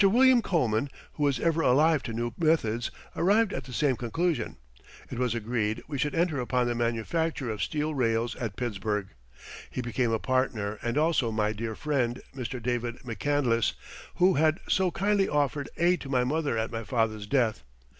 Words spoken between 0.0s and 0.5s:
William